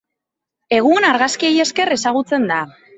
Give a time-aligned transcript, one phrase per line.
[0.79, 2.63] Egun argazkiei esker ezagutzen da.